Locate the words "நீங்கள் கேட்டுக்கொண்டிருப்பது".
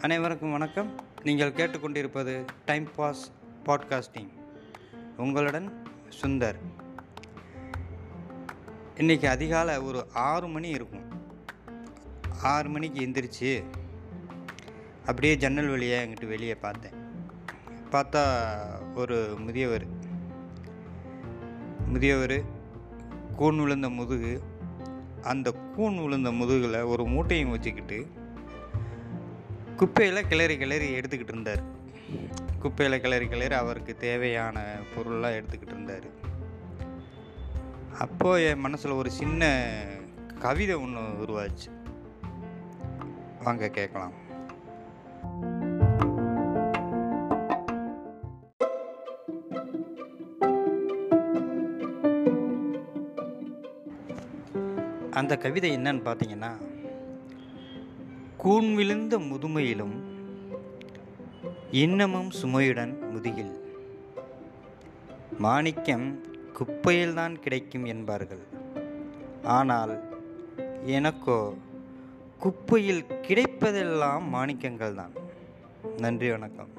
1.22-2.44